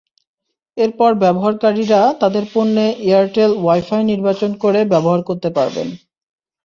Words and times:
এরপর 0.77 1.11
ব্যবহারকারীরা 1.23 2.01
তাঁদের 2.21 2.45
পণ্যে 2.53 2.85
এয়ারটেল 3.03 3.51
ওয়াই-ফাই 3.55 4.03
নির্বাচন 4.11 4.51
করে 4.63 4.79
ব্যবহার 4.91 5.21
করতে 5.29 5.49
পারবেন। 5.57 5.87